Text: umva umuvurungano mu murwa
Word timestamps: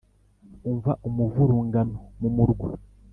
umva 0.69 0.91
umuvurungano 1.07 1.97
mu 2.19 2.29
murwa 2.35 2.67